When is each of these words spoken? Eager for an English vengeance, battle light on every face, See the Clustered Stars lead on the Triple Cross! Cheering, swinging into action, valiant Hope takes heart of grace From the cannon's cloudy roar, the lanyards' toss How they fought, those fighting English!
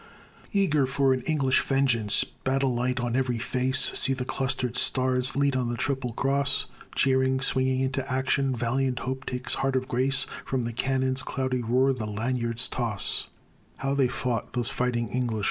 Eager 0.51 0.87
for 0.87 1.13
an 1.13 1.21
English 1.27 1.61
vengeance, 1.61 2.23
battle 2.23 2.73
light 2.73 2.99
on 2.99 3.15
every 3.15 3.37
face, 3.37 3.91
See 3.93 4.13
the 4.15 4.25
Clustered 4.25 4.75
Stars 4.75 5.35
lead 5.35 5.55
on 5.55 5.69
the 5.69 5.77
Triple 5.77 6.11
Cross! 6.13 6.65
Cheering, 6.95 7.39
swinging 7.39 7.81
into 7.81 8.11
action, 8.11 8.55
valiant 8.55 8.97
Hope 9.01 9.27
takes 9.27 9.53
heart 9.53 9.75
of 9.75 9.87
grace 9.87 10.25
From 10.43 10.63
the 10.63 10.73
cannon's 10.73 11.21
cloudy 11.21 11.61
roar, 11.61 11.93
the 11.93 12.07
lanyards' 12.07 12.67
toss 12.67 13.27
How 13.77 13.93
they 13.93 14.07
fought, 14.07 14.53
those 14.53 14.69
fighting 14.69 15.07
English! 15.09 15.39